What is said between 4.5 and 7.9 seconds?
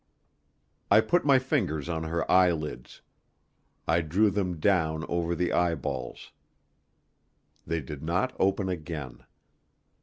down over the eyeballs: they